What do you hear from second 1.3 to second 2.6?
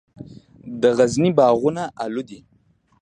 باغونه الو دي